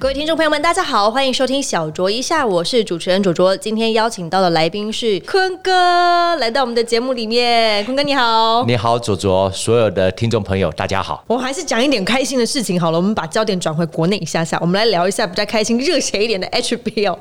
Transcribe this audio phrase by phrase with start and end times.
[0.00, 3.56] 各位听众朋友们，大家好，欢迎收听小卓一下，我是主持人卓卓。
[3.56, 7.84] 今天邀请到的来宾是坤哥，来到我们的节目里面。
[7.84, 11.24] 坤哥你好，你好，卓卓，所有的听众朋友，大家好。
[11.26, 17.18] 我还是讲一点开心的事情好了，我们把焦点转回国内一下下，我们来聊一下比较开心、热血一点的 HBL。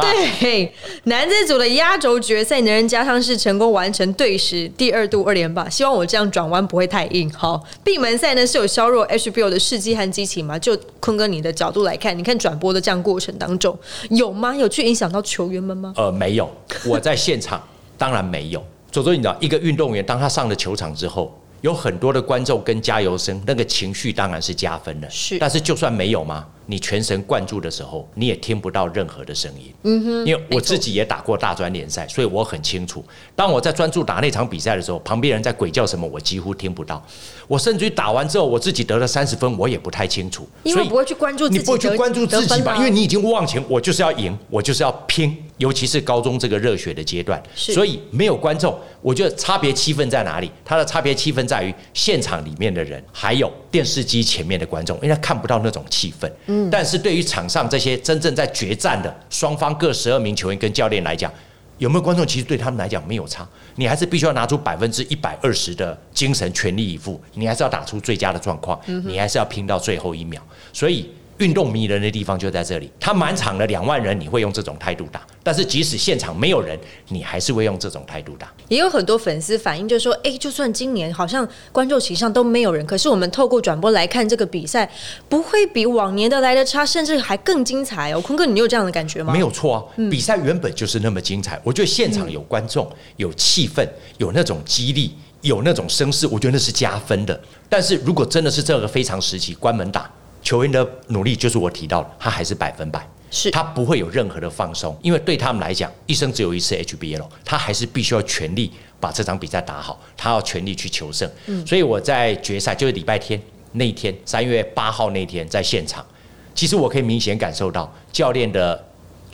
[0.00, 0.72] 对，
[1.04, 7.28] 男子组的压轴决赛，男人加上是成功完成对时第二度二连霸，希望我这样转弯不会太硬。
[7.32, 10.56] 好，闭门赛呢是有削弱 HBL 的士气和激情吗？
[10.56, 12.03] 就坤哥你的角度来看。
[12.04, 13.76] 看，你看转播的这样过程当中
[14.10, 14.54] 有吗？
[14.54, 15.94] 有去影响到球员们吗？
[15.96, 16.50] 呃，没有，
[16.86, 17.62] 我在现场，
[17.96, 18.62] 当然没有。
[18.92, 25.08] 左左，你知道，一个运动员当他上了球场之后，有很多的观众跟加油声，那个情绪当然是加分的。
[25.08, 26.46] 是，但是就算没有吗？
[26.66, 29.72] 你全神贯注的时候，你也听不到任何的声音。
[29.82, 33.04] 嗯哼，因为我自己也打过大专联赛，所以我很清楚，
[33.36, 37.04] 当我在专注打那场比赛的时候，旁边人在鬼叫什么，我几乎听不到。
[37.46, 40.48] 我甚至于打完之后，我自己得了三十分，我也不太清楚。
[40.62, 42.76] 因为不会去关注，你不会去关注自己吧？
[42.76, 45.36] 因为你已经忘情，我就是要赢，我就是要拼。
[45.58, 50.50] 尤其是高中这个热血的阶段，所以没有观众，我觉得差别气氛在哪里？
[50.64, 56.28] 它的差别气氛在于现场里面的人，还有电视机前面的观众，因为他看不到那种气氛。
[56.46, 61.32] 嗯，但是对于场上这些真正在决战的双方各十二名球员跟教练来讲，
[61.78, 62.26] 有没有观众？
[62.26, 63.46] 其实对他们来讲没有差，
[63.76, 70.42] 你还是必须要拿出百分之一百二十的精神，全力以赴，你还是要打出最佳的状况，你还是要拼到最后一秒。
[70.72, 71.10] 所以。
[71.38, 78.52] 运动迷人的地方就在这里，他满场的两万人，你会用这种态度打；但是即使现场没有人，你还是会用这种态度打。
[78.68, 84.88] 也有很多粉丝反映，就说：“哎，就算今年好像观众席上都没有人，可是我们透过转播来看这个比赛，
[85.28, 89.32] 不会比往年的来的差，甚至还更精彩哦。”坤哥，你有这样的感觉吗？
[89.32, 91.60] 没有错啊，比赛原本就是那么精彩。
[91.64, 93.84] 我觉得现场有观众、有气氛、
[94.18, 97.38] 有那种激励、有那种声势，我觉得那是加分的。
[97.68, 100.08] 但是如果真的是这个非常时期，关门打。
[100.44, 111.28] 球员的努力就是我提到的，他还是百分百，是他不会有任何的放松，因为对他们来讲，一生只有一次 HBL，他还是必须要全力把这场比赛打好，他要全力去求胜。
[111.46, 113.40] 嗯，所以我在决赛就是礼拜天
[113.72, 116.06] 那一天，三月八号那天在现场，
[116.54, 118.84] 其实我可以明显感受到教练的。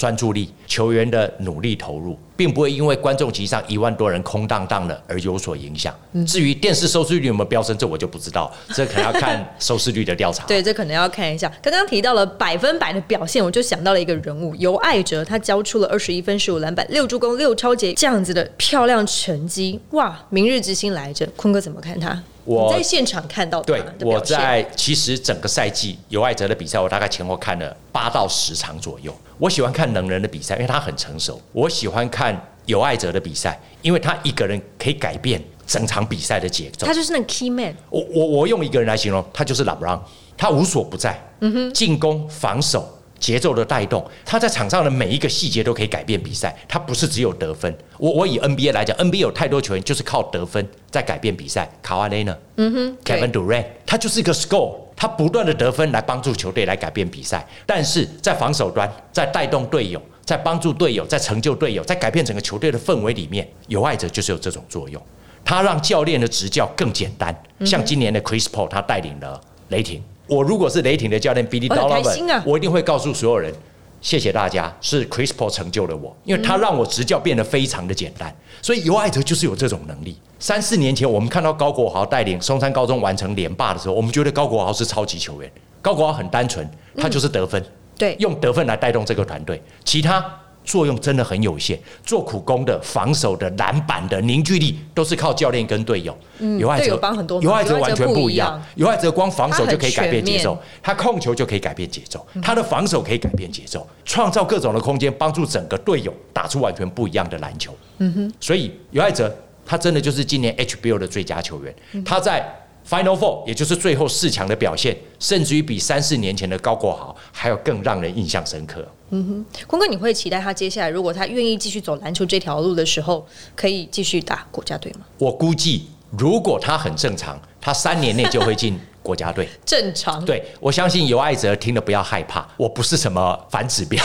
[0.01, 5.95] 专注力，球员的努力投入，并不会因为观众席上一万多人空荡荡的而有所影响。
[6.27, 10.47] 至于电视收视率有没有飙升，这我就不知道，这可能要看收视率的调查。
[10.47, 11.53] 对，这可能要看一下。
[11.61, 19.79] 刚刚提到了百分百的表现，我就想到了一个人物，尤爱哲，他交出了二十一分、十五篮板、六助攻、六超节这样子的漂亮成绩。
[19.91, 22.23] 哇，明日之星来着，坤哥怎么看他？
[22.55, 29.15] 我在现场看到对，我在其实整个赛季尤爱哲的比赛，我大概前后看了八到十场左右。
[29.39, 31.41] 我喜欢看能人的比赛，因为他很成熟。
[31.53, 36.87] 我喜欢看有爱哲的比赛，因为他一个人可以改变整场比赛的节奏。
[36.87, 37.75] 他就是那个 key man。
[37.89, 40.01] 我我我用一个人来形容，他就是 LeBron，
[40.37, 41.19] 他无所不在。
[41.41, 42.87] 嗯哼，进攻、防守、
[43.21, 46.53] 节奏的带动，他在场上的每一个细节都可以改变比赛。
[46.67, 47.73] 他不是只有得分。
[47.99, 51.71] 我我以 NBA 来讲，NBA 有太多球员就是靠得分在改变比赛。
[51.83, 52.37] 卡瓦雷呢？
[52.57, 54.75] 嗯哼，Kevin Durant，他就是一个 score。
[54.97, 65.03] 他不断的得分来帮助球队来改变比赛，但是在防守端，在带动队友，在帮助队友，在成就队友，在改变整个球队的氛围里面，有爱者就是有这种作用。
[65.43, 70.03] 他让教练的执教更简单，像今年的 Chris Paul，他带领了雷霆。
[70.31, 73.53] 我如果是雷霆的教练 Billy Donovan，我一定会告诉所有人。
[74.01, 78.35] 谢谢大家，是 Chris Paul 成就了我，因为他让我执教变得非常的简单。
[78.63, 80.17] 所以尤爱德就是有这种能力。
[80.39, 85.53] 三四年前，我们看到高国豪带领松山高中完成连霸的时候，我们觉得高国豪是超级球员。
[85.83, 86.67] 高国豪很单纯，
[86.97, 87.63] 他就是得分，
[87.99, 90.25] 对，用得分来带动这个团队，其他。
[90.65, 96.17] 作用真的很有限，做苦工的、防守的、篮板的凝聚力都是靠教练跟队友。
[96.59, 98.63] 有爱者帮很多，有爱者完全不一样。
[98.77, 107.77] 有爱者光防守就可以改变节奏，他控球就可以改变节奏，他的防守可以改变节奏，创造各种的空间，帮助整个队友打出完全不一样的篮球。
[107.99, 109.35] 嗯哼，所以有爱者
[109.67, 111.75] 他真的就是今年 HBO 的最佳球员，
[112.05, 112.45] 他在。
[112.89, 118.85] Final Four，也就是最后四强的表现，甚至于比三四年前的高国豪还要更让人印象深刻。
[119.11, 125.01] 嗯哼，坤哥，你会期待他接下来如果他愿意继续走篮球这条路的时候，可以继续打国家队吗？
[125.19, 125.87] 我估计，
[126.17, 129.49] 如果他很正常，他三年内就会进国家队。
[129.67, 130.25] 正常。
[130.25, 134.03] 对，我相信有爱泽听了不要害怕，我不是什么反指标。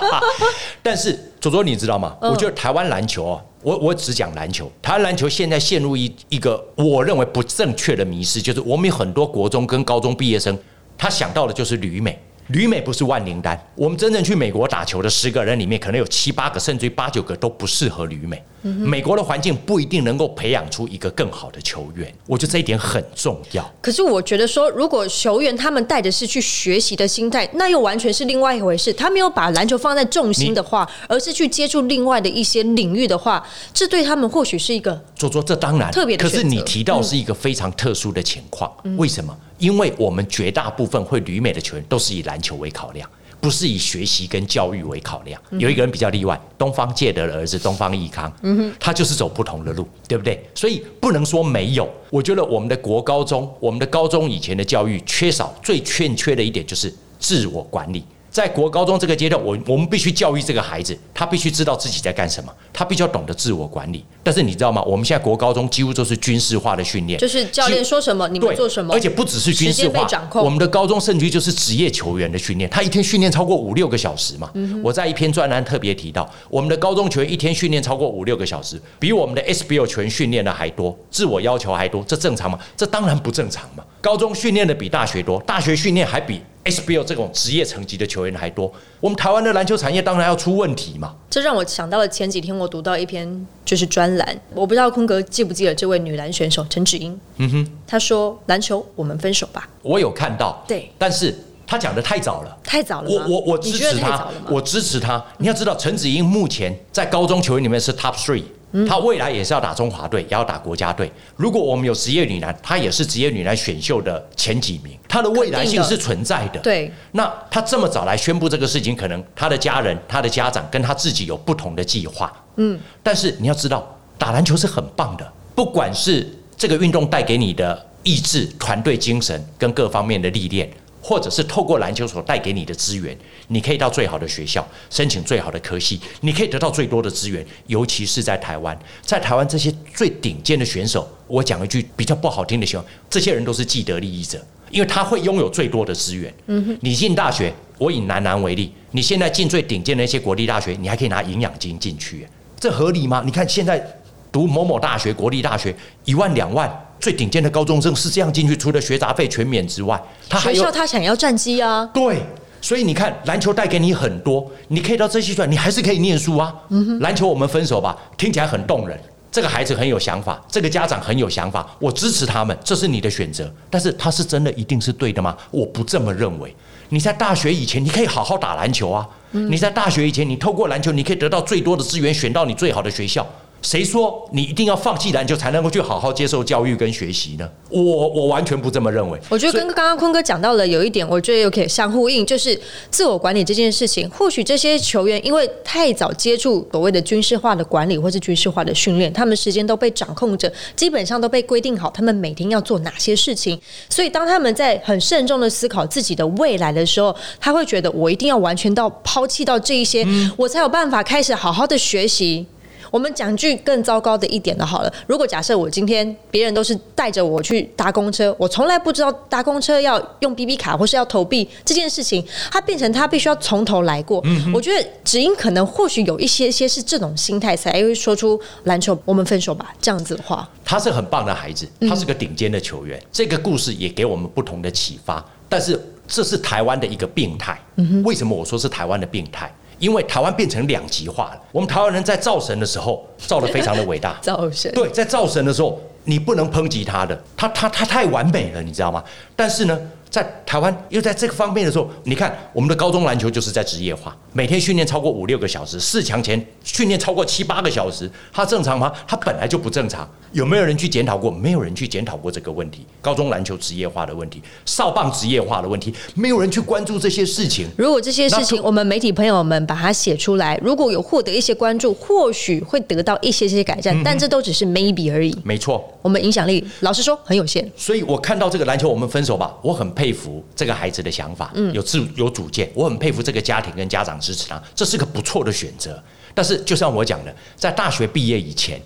[0.82, 2.16] 但是左左，你知道吗？
[2.20, 3.42] 我觉得台湾篮球哦。
[3.62, 10.58] 我我只讲篮球，台湾篮球现在陷入一一个我认为不正确的迷失，就是我们有很多国中跟高中毕业生，
[10.96, 12.18] 他想到的就是旅美，
[12.52, 18.42] 旅美不是万灵丹，我们真正去美国打球的十个人里面，可能有七八个，甚至于八九个都不适合旅美。
[18.62, 23.72] 美国的环境不一定能够培养出一个更好的球员，我觉得这一点很重要。
[23.80, 28.92] 可是我觉得说，如果球员他们带的是去学习的心态，那又完全是另外一回事。
[28.92, 36.28] 他没有把篮球放在重心的话，而是去接触另外的一些领域的话，这对他们或许是一个做做这当然特别的。
[36.28, 39.34] 可是你提到是一个非常特殊的情况，为什么？
[39.60, 43.08] 因为我们绝大部分会旅美的球员都是以篮球为考量。
[43.42, 48.30] 不是以学习跟教育为考量，有一个人比较例外，东方介德的儿子东方益康，
[48.78, 50.44] 他就是走不同的路，对不对？
[50.54, 51.88] 所以不能说没有。
[52.10, 58.04] 我觉得我们的国高中，我们的高中以前的教育缺少最欠缺的一点就是自我管理。
[58.30, 64.04] 在国高中这个阶段，我我们必须教育这个孩子，他必须知道自己在干什么，他必须要懂得自我管理。
[64.22, 64.80] 但是你知道吗？
[64.82, 70.06] 我们现在国高中几乎都是军事化的训练，就是教练说什么你们做什么，而且不只是军事化，
[70.42, 74.48] 我们的高中甚至就是职业球员的训练，他一天训练超过五六个小时嘛。
[74.82, 82.56] 我在一篇专栏特别提到，我们的高中球员一天训练超过五六个小时，比我们的 SBL 球员训练的还多，自我要求还多，这正常吗？
[82.76, 83.82] 这当然不正常嘛。
[84.00, 86.40] 高中训练的比大学多，大学训练还比。
[86.64, 88.70] SBL 这种职业层级的球员还多，
[89.00, 91.14] 我们台湾的篮球产业当然要出问题嘛。
[91.30, 97.18] 这让我想到了前几天我读到一篇就是专栏，我不知道坤哥记不记得这位女篮选手陈芷英。
[97.38, 99.68] 嗯哼，她说篮球我们分手吧。
[99.82, 101.34] 我有看到，对，但是
[101.66, 103.10] 她讲的太早了，太早了。
[103.10, 105.24] 我我我支持她，我支持她。
[105.38, 108.44] 你要知道，陈芷英目前在高中球员里面是 Top Three。
[108.88, 111.10] 她未来也是要打中华队，也要打国家队。
[111.36, 114.96] 如果我们有职业女篮，她也是职业女篮选秀的前几名。
[115.08, 116.60] 她的未来性是存在的。
[116.60, 116.92] 对。
[117.12, 122.32] 那她这么早来宣布这个事情，可能她的家人、她的家长跟她自己有不同的计划。
[122.56, 122.78] 嗯。
[123.02, 130.70] 但是你要知道，打篮球是很棒的，不管是这个运动带给你的意志、团队精神跟各方面的历练。
[131.02, 133.16] 或者是透过篮球所带给你的资源，
[133.48, 137.44] 你可以到最好的学校申请最好的科系，你可以得到最多的资源。
[137.66, 146.32] 尤其是在台湾，在台湾这些最顶尖的选手，我讲一句比较不好听的话，这些人都是既得利益者，因为他会拥有最多的资源。
[146.46, 153.22] 嗯哼，你进大学，我以男篮为例，你现在进最顶尖的一些国立大学，你还可以拿营养金进去，这合理吗？
[153.24, 153.82] 你看现在
[154.30, 155.74] 读某某大学、国立大学，
[156.04, 156.86] 一万两万。
[157.00, 161.88] 最顶尖的高中生是这样进去，除了学杂费全免之外，他学校他想要战绩啊。
[161.94, 162.22] 对，
[162.60, 166.54] 所以你看篮球带给你很多，你可以到这些段，你还是可以念书啊。
[167.00, 168.98] 篮球我们分手吧，听起来很动人。
[169.32, 173.48] 这个孩子很有想法，这个家长很有想法，我支持他们，这是你的选择。
[173.70, 175.36] 但是他是真的一定是对的吗？
[175.52, 176.52] 我不这么认为。
[176.88, 179.08] 你在大学以前，你可以好好打篮球啊。
[179.30, 183.24] 你在大学以前，你透过篮球，你可以得到最多的资源，选到你最好的学校。
[183.62, 187.48] 谁说你一定要放弃篮球才能够去好好接受教育跟学习呢？
[187.68, 189.20] 我我完全不这么认为。
[189.28, 192.58] 我觉得跟刚刚坤哥讲到了有一点，我觉得又可以相呼应，就是
[192.90, 194.08] 自我管理这件事情。
[194.10, 203.60] 或许这些球员因为太早接触所谓的军事化的管理或是军事化的训练，他们时间都被掌控着，基本上都被规定好他们每天要做哪些事情。
[203.88, 212.46] 所以当他们在很慎重的思考自己的未来的时候，他会觉得我一定要完全到抛弃到这一些，我才有办法开始好好的学习。
[212.90, 214.92] 我们讲句更糟糕的一点的，好了。
[215.06, 224.22] 如果假设我今天别人都是带着我去搭公车，我从来不知道搭公车要用 B B 卡或是要投币这件事情，它变成他必须要从头来过。
[224.52, 230.48] 我觉得只因可能或许有一些些是这种心态，才会说出篮球我们分手吧这样子的话。
[230.64, 233.00] 他是很棒的孩子，他是个顶尖的球员。
[233.12, 237.60] 这个故事也给我们不同的启发，但是这是台湾的一个病态。
[238.04, 239.52] 为什么我说是台湾的病态？
[239.80, 241.40] 因为台湾变成两极化了。
[241.50, 249.02] 我们台湾人在造神的时候造的非常的伟大， 造神对，在造神的时候你不能抨击他的，他他他太完美了，你知道吗？
[249.34, 249.76] 但是呢，
[250.10, 258.92] 在台湾又在这个方面的时候，你看我们的高中篮球就是在职业化，每天训练超过五六个小时，四强前训练超过七八个小时，它正常吗？
[259.06, 260.08] 它本来就不正常。
[260.32, 261.30] 有没有人去检讨过？
[261.30, 262.84] 没有人去检讨过这个问题。
[263.00, 267.68] 高中篮球职业化的问题，少棒职业化的问题，没有人去关注这些事情。
[267.76, 273.96] 如果这些事情我们媒体朋友们把它写出来，如果有获得一些关注，或许会得到一些些改善。
[274.04, 275.36] 但这都只是 maybe 而已。
[275.44, 277.68] 没错，我们影响力老实说很有限。
[277.76, 279.56] 所以我看到这个篮球，我们分手吧。
[279.62, 282.70] 我很佩服这个孩子的想法，有自有主见。
[282.74, 286.02] 我很佩服这个家庭跟家长支持他，这是个不错的选择。
[286.32, 288.80] 但是就像我讲的，在大学毕业以前。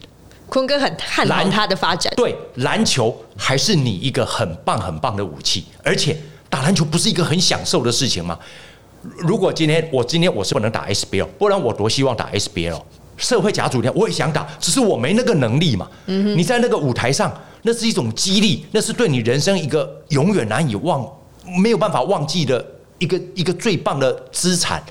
[0.49, 2.13] 坤哥很看好他的发展。
[2.17, 6.17] 对，篮球还是你一个很棒很棒的武器，而且
[6.51, 8.37] 打篮球不是一个很享受的事情吗？
[9.19, 12.83] 如果今天我今天我是不能打 SBL，不然我多希望打 SBL。
[13.17, 15.89] 社会甲组天我也想打，只是我没那个能力嘛。
[16.07, 17.33] 嗯你在那个舞台上，
[17.67, 21.03] 那是一种激励，那是对你人生一个永远难以忘、
[21.63, 22.65] 没有办法忘记的
[22.99, 24.83] 一个一个最棒的资产。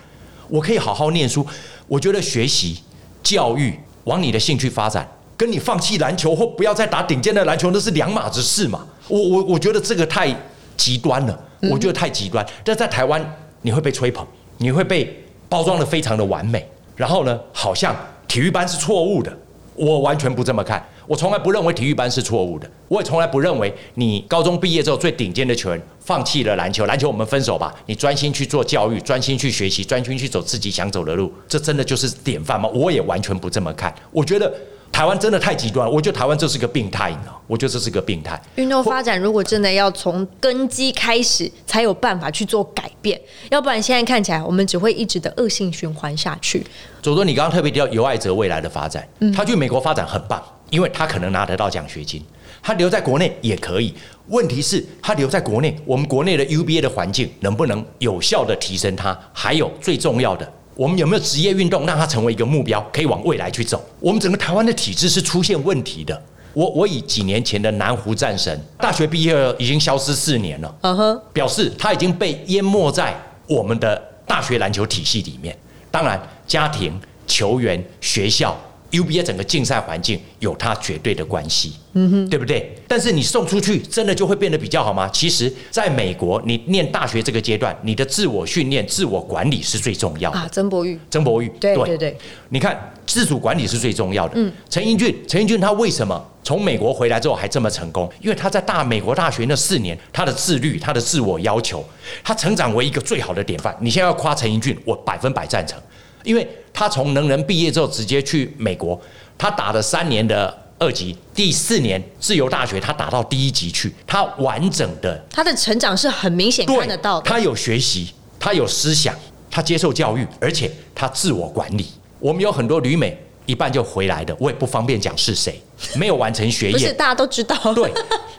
[0.50, 1.46] 我可以好好念书，
[1.88, 2.82] 我觉得学习
[3.22, 8.86] 教育往你的兴趣发展，跟你放弃篮球或不要再打顶尖的篮球，那是两码子事嘛。
[9.08, 10.36] 我我我觉得这个太
[10.76, 11.40] 极端了，
[11.72, 12.44] 我觉得太极端。
[12.64, 13.24] 但在台湾，
[13.62, 14.26] 你会被吹捧，
[14.58, 17.96] 你会被包装的非常的完美，然后呢，好像
[18.28, 19.32] 体育班是错误的。
[19.76, 32.70] 我完全不这么看，我从来不认为体育班是错误的，我也从来不认为你高中毕业之后最顶尖的球员放弃了篮球，篮球我们分手吧，你专心去做教育，专心去学习，专心去走自己想走的路，这真的就是典范吗？
[32.70, 34.52] 我也完全不这么看，我觉得。
[34.94, 37.42] 台湾真的太极端，我觉得台湾这是个病态，你知道？
[37.48, 38.40] 我觉得这是个病态。
[38.58, 43.20] 运动发展如果真的要从根基开始，才有办法去做改变，
[43.50, 46.64] 要不然现在看起来我们只会一直的恶性循环下去。
[47.02, 49.04] 左左，你刚刚特别提到尤爱哲未来的发展，
[49.36, 50.40] 他去美国发展很棒，
[50.74, 52.20] 因为他可能拿得到奖学金，
[52.64, 53.94] 他留在国内也可以。
[54.30, 59.16] 问题是，他留在国内，我们国内的 UBA 的环境能不能有效的提升他？
[59.32, 60.52] 还有最重要的。
[60.74, 63.80] 我们有没有职业运动让他成为一个目标，可以往未来去走？
[64.00, 66.20] 我们整个台湾的体制是出现问题的。
[66.54, 73.16] 我我以几年前的南湖战神，大学毕业已经消失四年了，嗯哼，表示他已经被淹没在
[73.48, 75.56] 我们的大学篮球体系里面。
[75.92, 78.58] 当然，家庭、球员、学校。
[78.94, 82.74] UBA 整个竞赛环境有它绝对的关系，嗯哼，对不对？
[82.88, 85.10] 但是你送出去真的就会变得比较好吗？
[85.12, 90.38] 其实，在美国，你念大学这个阶段，你的自我训练、自我管理是最重要的。
[90.38, 92.16] 啊，曾博玉，曾博玉，对对对，
[92.50, 94.34] 你看自主管理是最重要的。
[94.36, 98.08] 嗯，陈英俊，陈英俊他为什么从美国回来之后还这么成功？
[98.22, 101.84] 因为他在大美国大学那四年，他的自律、他的自我要求，
[102.24, 103.76] 他成长为一个最好的典范。
[103.82, 105.82] 你现在要夸陈英俊，我百分百赞成。
[106.24, 109.00] 因为他从能人毕业之后直接去美国，
[109.38, 117.30] 他打了三年的二级，第四年自由大学他打到第一级去，他完整的他的成长是很明显看得到的。
[117.30, 119.16] 他有学习，他有思想，
[119.52, 121.88] 他接受教育，而且他自我管理。
[122.20, 125.62] 我们有很多旅美一半就回来的，我也不方便讲是谁，
[125.96, 127.56] 没有完成学业，不是大家都知道。
[127.74, 127.92] 对。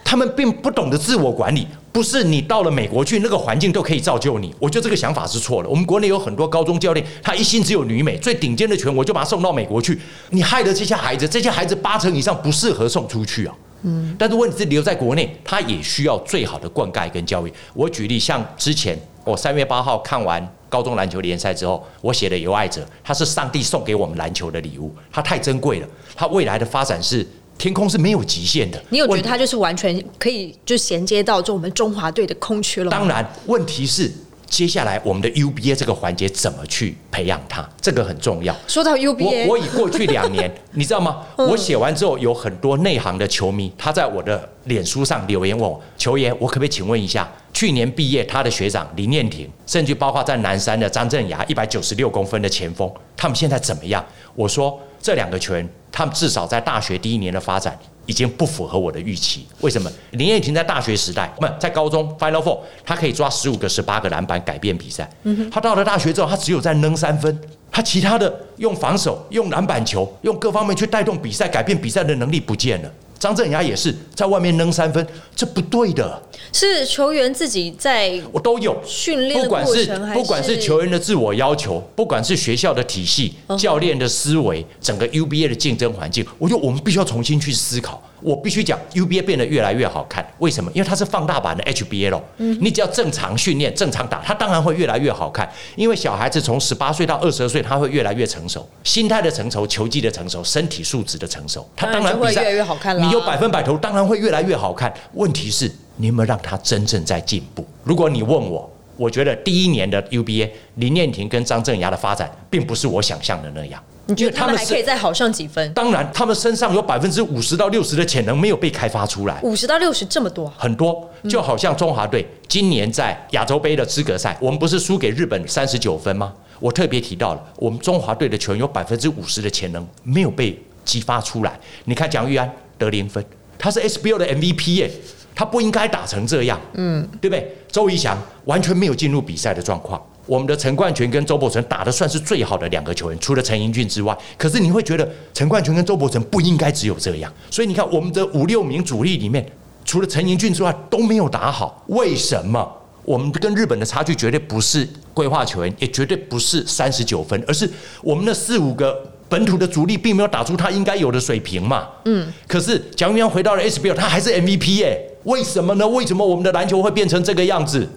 [0.04, 4.54] 他们并不懂得自我管理，不是你到了美国去，那个环境都可以造就你。
[4.61, 5.68] 我觉得这个想法是错的。
[5.68, 9.99] 我们国内有很多高中教练，他一心只有女美最顶尖的拳，我就把他送到美国去。
[10.30, 13.54] 你害得这些孩子，这些孩子八成以上不适合送出去啊。
[13.84, 17.52] 嗯，但是问题是留在国内，他也需要最好的灌溉跟教育。
[17.72, 27.26] 我举例，像之前我三月八号看完高中篮球联赛之后，我写的《有爱者》，他是上帝送给我们篮球的礼物，他太珍贵了，他未来的发展是。
[27.56, 28.82] 天空是没有极限的。
[28.90, 32.90] 你有觉得他就是完全可以就衔接到就我们中华队的空缺了？
[32.90, 34.10] 当然，问题是
[34.46, 38.54] 接下来我们的 UBA 这个环节怎么去培养它，这个很重要。
[38.66, 41.24] 说到 UBA，我我以过去两年， 你知道吗？
[41.36, 54.04] 我写完之后，有很多内行的球迷，他在我的脸书上留言问我：球员，我可不可以请问一下，去年毕业他的学长林念婷，甚至包括在南山的张镇雅，一百九十六公分的前锋，他们现在怎么样？
[54.34, 55.68] 我说这两个球员。
[55.96, 59.46] 他们至少在大学第一年的发展已经不符合我的预期。
[59.61, 59.90] 为什么？
[60.12, 65.08] 林彦廷在大学时代，不在高中 Final Four，他可以抓十五个、十八个篮板改变比赛。
[65.50, 67.38] 他到了大学之后，他只有在扔三分，
[67.70, 72.90] 他其他的用防守、用篮板球、用各方面去带动比赛、改变比赛的能力不见了。
[73.25, 76.23] 张镇雅也是在外面扔三分，这不对的。
[76.52, 88.02] 是球员自己在，我都有训练不管是不管是球员的自我要求，不管是学校的体系、教练的思维，整个 UBA 的竞争环境，我觉得我们必须要重新去思考。
[88.25, 90.71] 我必须讲，UBA 变得越来越好看，为什么？
[90.73, 92.19] 因为它是放大版的 HBL。
[92.38, 95.47] 嗯，你只要正常训练、正常打，它当然会越来越好看。
[95.76, 103.04] 因为小孩子从十八岁到二十二岁，他会越来越成熟，心态的成熟、球技的成熟、身体素质的成熟，他当然会越来越好看了。
[103.04, 104.90] 你有百分百投，当然会越来越好看。
[105.12, 107.66] 问题是，你有没有让他真正在进步？
[107.83, 113.82] 如果你问我，我觉得第一年的 UBA 林念婷跟张镇雅的发展，并不是我想象的那样。
[114.06, 115.72] 你觉得他们还可以再好上几分？
[115.72, 119.40] 当然，他们身上有百分之五十到六十的潜能没有被开发出来。
[119.42, 126.34] 五十到六十这么多，很多，就好像中华队今年在亚洲杯的资格赛，我们不是输给日本三十九分吗？
[126.60, 131.58] 我特别提到了，我们中华队的球员有百分之五十的潜能没有被激发出来。
[131.86, 133.24] 你看蒋玉安得零分，
[133.58, 134.90] 他是 SBO 的 MVP 耶，
[135.34, 137.56] 他不应该打成这样，嗯，对不对？
[137.70, 140.00] 周怡翔完全没有进入比赛的状况。
[140.26, 144.16] 我们的陈冠群跟周伯成打的算是最好的两个球员，除了陈英俊之外。
[144.38, 149.44] 可是你会觉得陈冠群跟周伯成不应该只有这样，所以你看我们的五六名主力里面，
[149.84, 151.84] 除了陈英俊之外都没有打好。
[151.88, 152.66] 为什么？
[153.04, 157.70] 我们跟日本的差距绝对不是规划球员，也绝对不是三十九分，而是
[158.02, 158.98] 我们的四五个
[159.28, 161.86] 本土的主力并没有打出他应该有的水平嘛。
[162.06, 162.32] 嗯。
[162.48, 165.10] 可是蒋玉阳回到了 SBL，他还是 MVP 耶。
[165.25, 165.87] 为什么呢？
[165.88, 167.88] 为什么我们的篮球会变成这个样子？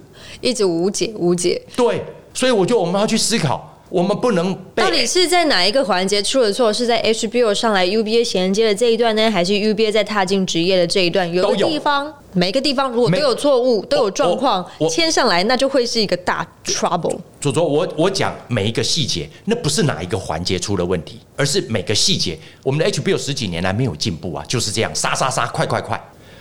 [0.41, 1.61] 一直无解无解。
[1.75, 2.03] 对，
[2.33, 3.73] 所以我觉得我们要去思考。
[3.89, 6.73] 我们不能到底是在哪一个环节出了错？
[6.73, 11.31] 是在 HBO 上来 UBA 衔接的这一段呢，还是 UBA 在踏进职业的这一段？
[11.31, 17.17] 有的地方，每个地方如果都有错误、都有状况牵上来，那就会是一个大 trouble。
[17.39, 22.37] 左左，我我讲每一个细节，那不是哪一个环节出了问题，而是每个细节。
[22.63, 25.97] 我们的 HBO 十几年来没有进步啊，就是这样，杀杀杀，快快快。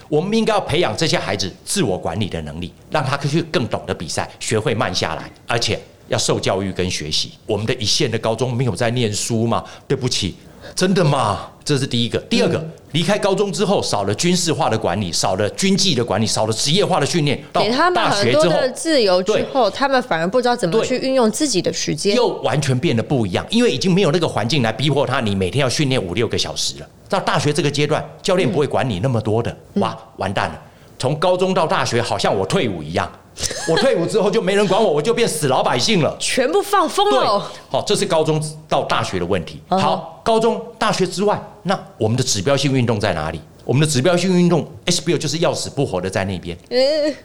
[0.08, 5.78] 我们应该要培养这些孩子自我管理的能力，让他去更懂得比赛，学会慢下来，而且。
[6.08, 9.64] 要受教育跟学习，我们的一线的高中没有在念书嘛？
[9.88, 10.36] 对不起，
[10.75, 11.49] 真的吗？
[11.64, 12.18] 这是第一个。
[12.30, 26.87] 第二个，离开高中之后，少了军事化的管理，少了军纪的管理，少了职业化的训练，到大学之后的自由之后，他们反而不知道怎么去运用自己的时间，又完全变得不一样，因为已经没有那个环境来逼迫他，你每天要训练五六个小时了。
[27.08, 30.62] 到大学这个阶段，教练不会管你那么多的，哇，完蛋了！
[30.99, 33.11] 从高中到大学，好像我退伍一样。
[33.69, 37.50] 我退伍之后就没人管我，我就变死老百姓了，全部放风了。
[37.71, 39.61] 好，这是高中到大学的问题。
[39.69, 43.40] 好，高中、大学之外，那我们的指标性运动在哪里？
[43.66, 46.56] 我们的指标性运动 SBL 就是要死不活的在那边，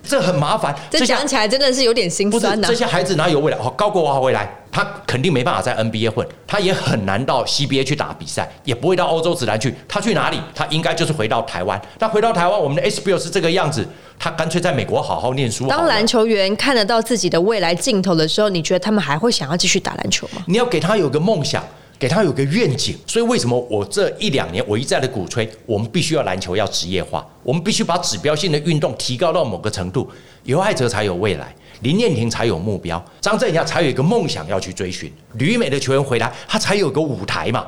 [0.04, 0.76] 这很麻烦。
[0.90, 2.68] 这讲起来真的是有点心酸呐。
[2.68, 3.58] 这些孩子哪有未来？
[3.60, 9.76] 好，高国华回来，他肯定没办法在 NBA 混，他也很难到 CBA 去打比赛，也不会到欧洲指篮去。
[9.88, 10.42] 他去哪里？
[10.56, 11.80] 他应该就是回到台湾。
[12.00, 15.68] 他回到台湾，我们的 SBL 是这个样子，他干脆在美国好好念书。
[15.68, 20.42] 当篮球员看得到自己的未来尽头的时候，你觉得他们还会想要继续打篮球吗？
[20.48, 21.64] 你要给他有个梦想。
[22.02, 30.10] 给他有个愿景，所以为什么我这一两年我一再的鼓吹，我们必须要篮球要职业化，我们必须把指标性的运动提高到某个程度，
[30.44, 37.68] 有爱者才有未来，林念婷才有目标，张镇雅才有一个梦想要去追寻，旅美的球员回来，他才有个舞台嘛。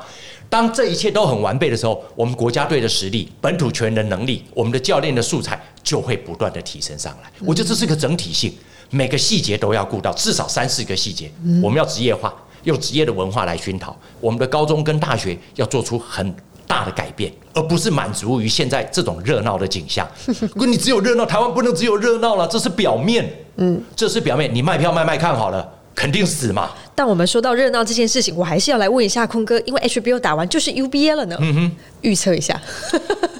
[0.50, 7.30] 当这一切都很完备的时候，我们国家队的实力、本土球员的能力、我们的教练的素材就会不断的提升上来。
[7.46, 8.52] 我觉得这是个整体性，
[8.90, 11.30] 每个细节都要顾到，至少三四个细节，
[11.62, 12.34] 我们要职业化。
[12.64, 16.34] 用职业的文化来熏陶我们的高中跟大学，要做出很
[16.66, 20.08] 大的改变，而不是满足于现在这种热闹的景象。
[20.26, 24.52] 如 果你只有热闹，台湾不能只有热闹了，这是表面，嗯，这是表面。
[24.52, 26.70] 你卖票卖卖看好了，肯定死嘛。
[26.94, 31.36] 但我们说到热闹这件事情，我还是要来问一下坤哥，因为 HBO 打完就是 UBA 了呢。
[31.40, 32.58] 嗯哼，预测一下。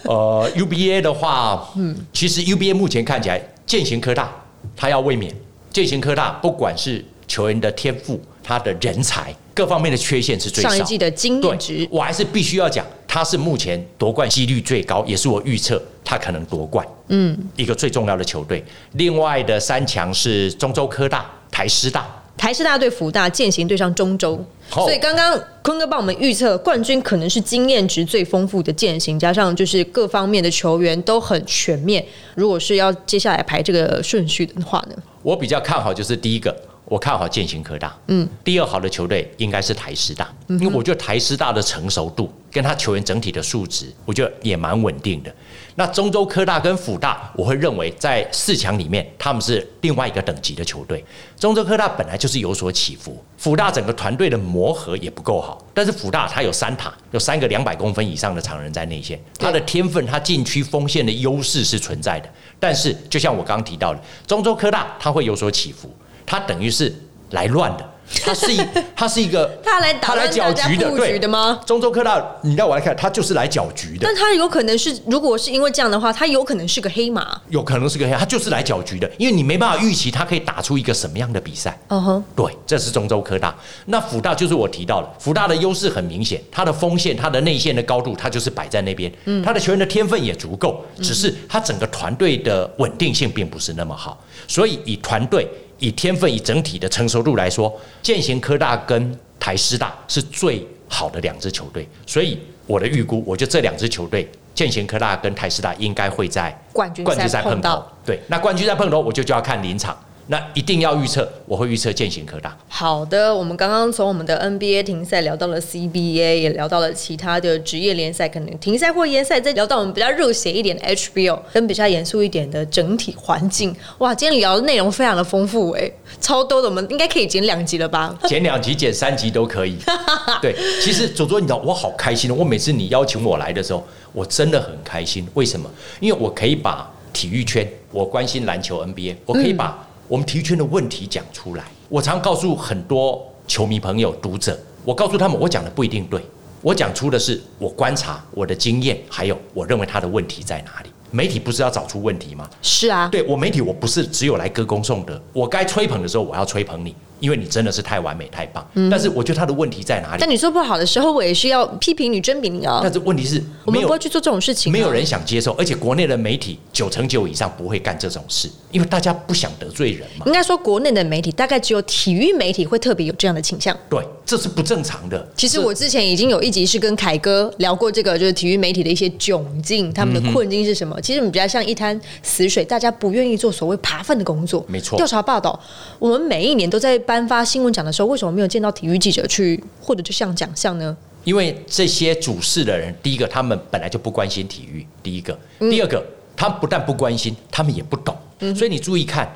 [0.02, 4.30] 呃， UBA 的话，嗯，其实 UBA 目前看起来，践行科大
[4.76, 5.34] 他要卫冕，
[5.70, 8.20] 践行科大不管是球员的天赋。
[8.44, 10.68] 他的人才各方面的缺陷是最少。
[10.68, 16.86] 上一季的经验值，我还是必须要讲，他是目前夺冠几率最高，也是我预测他可能夺冠。
[17.08, 18.62] 嗯，一个最重要的球队。
[18.92, 22.06] 另外的三强是中州科大、台师大。
[22.36, 24.44] 台师大对福大，践行对上中州。
[24.68, 32.04] 所以刚刚坤哥帮我们预测，冠军可能是经验值最丰富的践行，加上就是各方面的球员都很全面。
[32.34, 34.96] 如果是要接下来排这个顺序的话呢？
[35.22, 36.54] 我比较看好就是第一个。
[36.86, 45.34] 我看好建行科大，嗯，第二好的球队应该是台师大，因为我觉得台师大的成熟度跟他球员整体的素质，我觉得也蛮稳定的。
[45.76, 51.02] 那中州科大跟辅大，我会认为在四强里面他们是另外一个等级的球队。
[51.38, 62.28] 中州科大本来就是有所起伏，辅大整个团队的磨合也不够好，但是辅大他有三塔，有三个两百公分以上的常人在内线，他的天分，他禁区锋线的优势是存在的。
[62.60, 65.90] 但是就像我刚刚提到的，中州科大他会有所起伏。
[66.26, 66.94] 他等于是
[67.30, 67.90] 来乱的。
[68.22, 68.60] 他是一，
[68.94, 71.58] 他是一个， 他来他来搅局的，对的吗？
[71.64, 74.00] 中州科大，你让我来看，他就是来搅局的。
[74.02, 81.76] 但他有可能是，如果是因为这样的话，他有可能是个黑马，有可能是个黑，他就是来搅局的，因为你没办法预期他可以打出一个什么样的比赛。
[81.88, 83.52] 嗯哼，对，这是中州科大。
[83.86, 89.10] 那福大就是我提到了，福大的优势很明显，他的锋线、他的内线的高度，他就是摆在那边。
[89.24, 95.48] 嗯，他的球员的天分也足够，只是他整个团队的稳定性并不是那么好，所以以团队。
[95.84, 97.70] 以天分、以整体的成熟度来说，
[98.02, 107.84] 建行科大跟台师大是最好的两支球队，所以我的预估，我觉得这两支球队，建行科大跟台师大应该会在冠军赛碰头。
[108.06, 109.94] 对，那冠军赛碰头，我就就要看临场。
[110.26, 112.56] 那一定要预测，我会预测践行科大。
[112.66, 123.76] 好的，我们刚刚从我们的 NBA 停赛聊到了 CBA，也聊到了其他的职业联赛，可能停赛或延赛，再聊到我们比较热血一点的 HBO，跟比较严肃一点的整体环境。
[123.98, 128.18] 哇，今天聊的内容非常的丰富哎，超多的，我们应该可以剪两集了吧？
[128.24, 129.76] 剪两集、剪三集都可以。
[130.40, 132.34] 对，其实左左，你知道我好开心哦！
[132.38, 135.26] 我每次你邀请我来的时候，我真的很开心。
[135.34, 135.70] 为什么？
[136.00, 139.86] 因为我可以把体育圈，我关心篮球 NBA，我可以把。
[140.06, 146.22] 我们体育圈的问题讲出来，我常告诉很多球迷朋友、读者，我告诉他们，我讲的不一定对，
[146.60, 150.90] 我讲出的是我观察、我的经验，还有我认为他的问题在哪里。
[151.14, 152.50] 媒体不是要找出问题吗？
[152.60, 158.66] 是啊，对我媒体，我不是只有来歌功颂德，我该吹捧的时候我要吹捧你，因为你真的是太完美太棒。
[158.90, 160.18] 但是我觉得他的问题在哪里？
[160.18, 162.80] 但你做不好的时候，我也是要批评你、甄别你啊。
[162.82, 170.26] 但是问题是，我们不会去做这种事情，没有人想接受，而且国内的媒体九成九以上不会干这种事，因为大家不想得罪人嘛。
[170.26, 173.76] 应该说，国内的媒体大概只有体育媒体会特别有这样的倾向。
[173.88, 175.24] 对，这是不正常的。
[175.36, 181.00] 其实我之前已经有一集是跟凯哥聊过这个，就是体育媒体的一些窘境，他们的困境是什么？
[181.04, 184.64] 其实我们比较像一滩死水，大家不愿意做所谓扒粪的工作。
[184.66, 185.60] 没错，调查报道，
[185.98, 190.96] 我们每一年都在颁发新闻奖的时候，为什么没有见到体育记者去获得这项奖项呢？
[191.24, 195.34] 因为这些主事的人，第一个他们本来就不关心体育，第一个；
[195.68, 196.02] 第二个，
[196.34, 198.16] 他们不但不关心，他们也不懂。
[198.56, 199.30] 所以你注意看，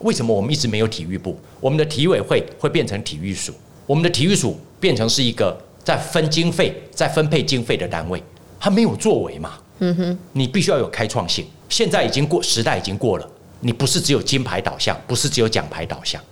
[0.00, 1.38] 为什么我们一直没有体育部？
[1.58, 3.50] 我们的体委会会变成体育署，
[3.86, 8.22] 我们的体育署变成是一个在分经费、在分配经费的单位，
[8.60, 9.52] 他没有作为嘛？
[9.84, 11.44] 嗯哼，你必须要有开创性。
[11.68, 16.22] 现在已经过时代，已经过了，你不是只有金牌导向，不是只有奖牌导向。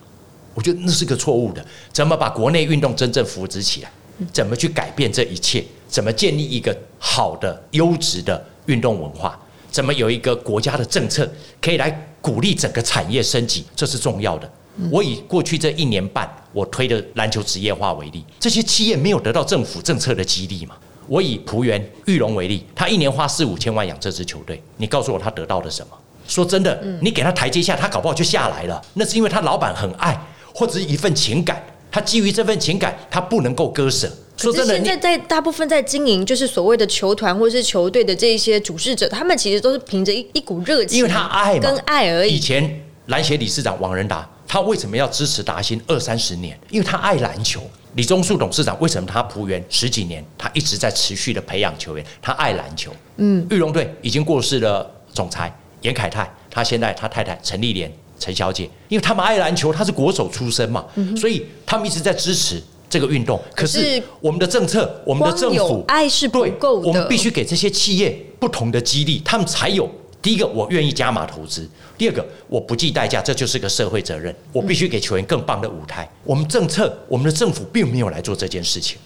[0.54, 1.64] 我觉得那是个错误的。
[1.92, 3.90] 怎么把国内运动真正扶植起来？
[4.32, 5.62] 怎么去改变这一切？
[5.88, 9.38] 怎么建立一个好的、优质的运动文化？
[9.70, 13.64] 怎么有一个国家的政策可以来鼓励整个产业升级？
[13.76, 14.50] 这是重要的。
[14.90, 20.76] 我以过去这一年半我推的篮球职业化为例，这些企业没有得到政府政策的激励嘛？
[21.06, 25.98] 我以浦原玉龙为例，他一年花四五千万养这支球队，你告诉我他得到了什么？
[26.28, 28.80] 说真的，你给他台阶下，他搞不好就下来了。
[28.94, 30.18] 那是因为他老板很爱，
[30.54, 31.62] 或者是一份情感。
[31.90, 34.10] 他基于这份情感，他不能够割舍。
[34.36, 42.36] 说真的，现在在大部分在经营，就是所谓的球团或者是球队的这些主事者，他们其实都是凭着一一股热情，因为他爱跟爱而已。
[42.36, 46.58] 以前篮协理事长王仁达，他为什么要支持达新二三十年？
[46.70, 47.60] 因为他爱篮球。
[47.94, 52.90] 李宗树董事长为什么他仆员十几年，他一直在持续的培养球员，他爱篮球。
[53.16, 57.92] 嗯，玉龙队已经过世了总裁严凯泰，他现在他太太陈丽莲。
[58.18, 60.84] 陈小姐，因为他们爱篮球，他是国手出身嘛，
[61.16, 63.42] 所以他们一直在支持这个运动。
[63.52, 69.90] 可是我们的政策，我们的政府爱是不够的，我们必须给这些企业不同的激励，他们才有。
[70.22, 71.62] 第一个，我愿意加码投资；
[71.98, 74.32] 第二个，我不计代价，这就是个社会责任。
[74.52, 76.08] 我必须给球员更棒的舞台。
[76.22, 78.96] 我们政策，我们的政府并没有来做这件事情。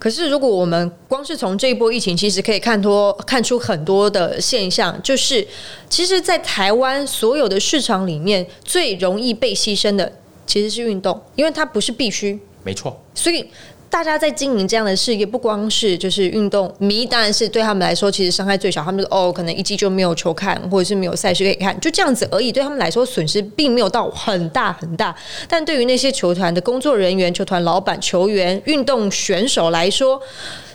[0.00, 5.46] 可是，如果我们光是从这一波疫情，其实可以看多看出很多的现象，就是
[5.88, 10.12] 其实，在台湾所有的市场里面，最容易被牺牲的
[10.44, 12.36] 其实是运动，因为它不是必须。
[12.64, 13.00] 没错。
[13.14, 13.48] 所以。
[13.94, 18.82] 大家在经营这样的事业，不光是就是运动迷，当然是对他们来说其实伤害最小。
[18.82, 22.50] 他们说哦，可能一季就没有球看，或者是没有赛事可以看，就这样子而已。
[22.50, 25.14] 对他们来说，损失并没有到很大很大。
[25.48, 30.20] 但对于那些球团的工作人员、球团老板、球员、运动选手来说，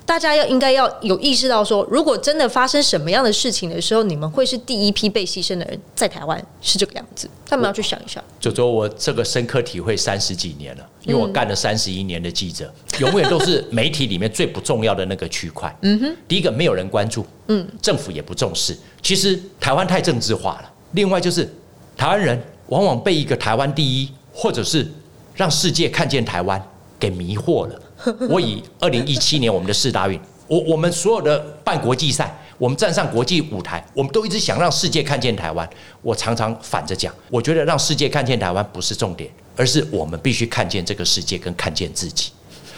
[0.09, 7.29] 大家要应该要有意识到，说如果真的发生什么样的事情的时候，你们会是第一批被牺牲的人，在台湾是这个样子。
[7.45, 8.19] 他们要去想一下。
[8.39, 15.71] 就说我这个深刻体会三十几年了，因为我干了三十一年的记者，永远都是媒体里面最不重要的那个区块。
[15.83, 18.75] 嗯哼，第一个没有人关注，嗯，政府也不重视。
[19.03, 20.73] 其实台湾太政治化了。
[20.93, 21.47] 另外就是
[21.95, 24.91] 台湾人往往被一个台湾第一，或者是
[25.35, 26.59] 让世界看见台湾
[26.99, 27.81] 给迷惑了。
[28.29, 35.67] 我以二零一七年我们的四大运，我我们所有的办国际赛，我们站上国际舞台，我们都一直想让世界看见台湾。
[36.01, 42.31] 我常常反着讲，我觉得让世界看见台湾不是重点，而是我们必须看见这个世界跟看见自己。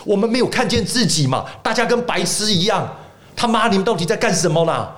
[0.05, 1.45] 我们没有看见自己嘛？
[1.61, 2.97] 大家跟白痴一样，
[3.35, 4.89] 他妈你们到底在干什么呢？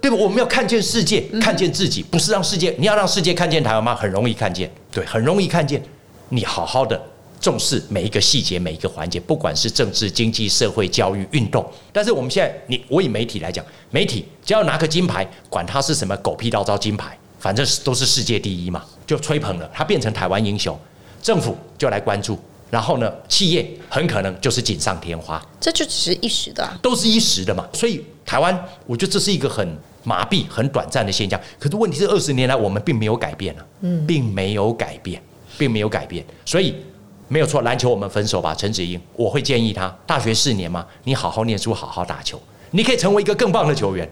[0.00, 0.16] 对吧？
[0.16, 2.74] 我们要看见世界，看见自己，不是让世界。
[2.78, 3.94] 你要让世界看见台湾吗？
[3.94, 5.80] 很容易看见，对，很容易看见。
[6.28, 7.00] 你好好的。
[7.42, 11.68] 重视每一个细节，每一个环节，不管是政治、经济、社会、教育、运动。
[11.92, 20.78] 但是我们现在，你我以媒体来讲，媒体只要拿个金牌，管它是什么狗屁倒招金牌，反正都是世界第一嘛，就吹捧了，它变成台湾英雄，
[21.20, 22.38] 政府就来关注，
[22.70, 27.68] 然后呢，企业很可能就是锦上添花，这就只是一时的，都是一时的嘛。
[27.72, 31.40] 所以台湾，我觉得这是一个很麻痹、很短暂的现象。
[31.58, 35.20] 可是问题是，二十年来我们并没有改变啊，嗯，并没有改变，
[35.58, 36.76] 并没有改变，所以。
[37.32, 42.38] 没有错，篮球我们分手吧，陈子英，我会建议他，大学四年嘛，你好好念书，好好打球，
[42.72, 44.06] 你可以成为一个更棒的球员，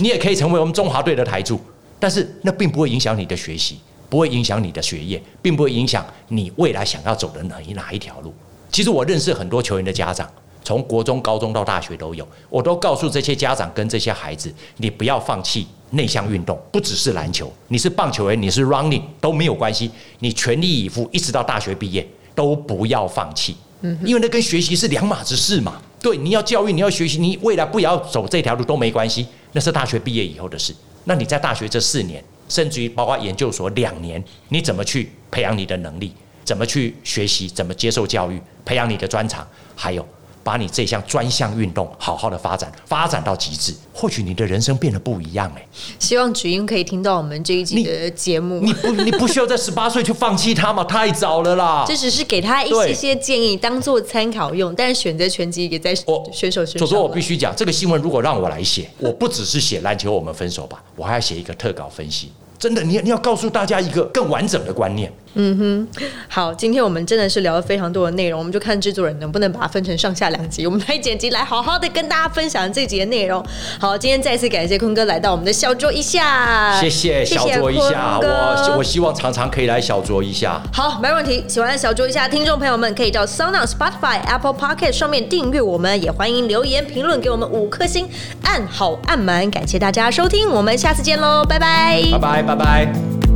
[0.00, 1.58] 你也可以成为我们中华队的台柱，
[1.98, 3.78] 但是那并不会影响你的学习，
[4.10, 8.34] 不会影响你的学业，并不会影响你未来想要走的哪一哪一条路。
[8.70, 10.30] 其实我认识很多球员的家长，
[10.62, 22.06] 从国中、高中到大学都有，我都告诉这些家长跟这些孩子，你不要放弃内向运动，不只是篮球，你是棒球员，你是 running 都没有关系，你全力以赴，一直到大学毕业。
[22.36, 25.82] 都不要放弃，嗯，因为那跟学习是两码子事嘛。
[26.00, 30.72] 对，你要教育，你要学习，你未来不要走这条路都没关系，那是大学毕业以后的事。
[31.04, 36.12] 那你在大学这四年，甚至于包括研究所两年，你怎么去培养你的能力？
[36.44, 37.48] 怎么去学习？
[37.48, 38.40] 怎么接受教育？
[38.64, 39.44] 培养你的专长？
[39.74, 40.06] 还有。
[40.46, 45.66] 把你这项专项运动好好的发展，发展到极致，或许你的人生变得不一样哎。
[45.98, 48.60] 希望菊英可以听到我们这一集的节目。
[48.60, 50.84] 你不，你不需要在十八岁就放弃他嘛？
[50.84, 51.84] 太早了啦。
[51.88, 54.72] 这只是给他一些些建议，当做参考用。
[54.76, 55.92] 但是选择拳击也在
[56.32, 56.78] 选手身上。
[56.78, 62.30] 所以说我必须讲，这个新闻如果让我来写，我不只是写篮球我们分手吧，我还要写一个特稿分析。
[62.58, 65.12] 真的，你你要告诉大家一个更完整的观念。
[65.38, 65.88] 嗯哼，
[66.28, 73.44] 好，今天我们真的是聊了非常多的内容，我们就看制作人能不能把它分成上下两集，我们来剪辑，来好好的跟大家分享这集的内容。
[73.78, 80.58] 好，今天再次感谢坤哥来到我们的小桌一下，谢谢小酌一下，我我希望常常可以来小酌一下。
[80.72, 81.44] 好，没问题。
[81.46, 88.08] 喜欢小酌一下听众朋友们可以到 Sound、Spotify、Apple Pocket 上面订阅我们，也欢迎留言评论给我们五颗星，
[88.44, 93.35] 按好按满，感谢大家收听，我们下次见喽，拜拜，拜拜拜拜。